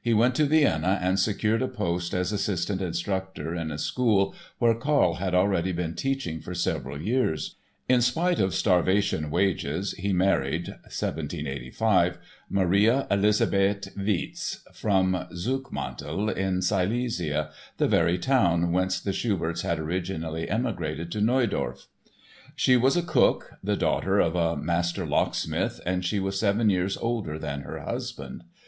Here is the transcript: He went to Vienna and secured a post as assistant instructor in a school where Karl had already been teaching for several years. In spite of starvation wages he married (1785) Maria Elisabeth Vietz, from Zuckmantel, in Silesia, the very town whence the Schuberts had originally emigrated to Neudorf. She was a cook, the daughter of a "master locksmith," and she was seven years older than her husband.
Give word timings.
He 0.00 0.14
went 0.14 0.36
to 0.36 0.44
Vienna 0.44 1.00
and 1.02 1.18
secured 1.18 1.60
a 1.60 1.66
post 1.66 2.14
as 2.14 2.30
assistant 2.30 2.80
instructor 2.80 3.56
in 3.56 3.72
a 3.72 3.76
school 3.78 4.32
where 4.60 4.76
Karl 4.76 5.14
had 5.14 5.34
already 5.34 5.72
been 5.72 5.94
teaching 5.96 6.38
for 6.40 6.54
several 6.54 7.02
years. 7.02 7.56
In 7.88 8.00
spite 8.00 8.38
of 8.38 8.54
starvation 8.54 9.32
wages 9.32 9.90
he 9.94 10.12
married 10.12 10.68
(1785) 10.84 12.18
Maria 12.48 13.08
Elisabeth 13.10 13.92
Vietz, 13.96 14.60
from 14.72 15.26
Zuckmantel, 15.32 16.28
in 16.30 16.62
Silesia, 16.62 17.50
the 17.78 17.88
very 17.88 18.16
town 18.16 18.70
whence 18.70 19.00
the 19.00 19.10
Schuberts 19.12 19.62
had 19.62 19.80
originally 19.80 20.48
emigrated 20.48 21.10
to 21.10 21.20
Neudorf. 21.20 21.88
She 22.54 22.76
was 22.76 22.96
a 22.96 23.02
cook, 23.02 23.54
the 23.60 23.76
daughter 23.76 24.20
of 24.20 24.36
a 24.36 24.56
"master 24.56 25.04
locksmith," 25.04 25.80
and 25.84 26.04
she 26.04 26.20
was 26.20 26.38
seven 26.38 26.70
years 26.70 26.96
older 26.96 27.40
than 27.40 27.62
her 27.62 27.80
husband. 27.80 28.44